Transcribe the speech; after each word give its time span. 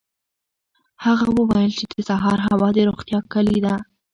هغه 1.05 1.25
وویل 1.39 1.71
چې 1.79 1.85
د 1.93 1.95
سهار 2.09 2.37
هوا 2.47 2.69
د 2.73 2.77
روغتیا 2.89 3.19
کلي 3.33 3.59
ده. 3.65 3.75